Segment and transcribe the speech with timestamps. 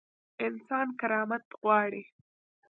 [0.47, 2.03] انسان کرامت غواړي